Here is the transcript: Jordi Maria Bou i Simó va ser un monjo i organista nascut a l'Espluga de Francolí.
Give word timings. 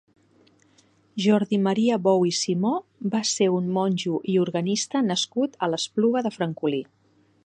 Jordi 1.25 1.57
Maria 1.65 1.99
Bou 2.07 2.25
i 2.29 2.31
Simó 2.37 2.71
va 3.17 3.21
ser 3.33 3.49
un 3.57 3.67
monjo 3.77 4.17
i 4.35 4.39
organista 4.47 5.03
nascut 5.11 5.63
a 5.67 5.71
l'Espluga 5.75 6.25
de 6.29 6.33
Francolí. 6.39 6.83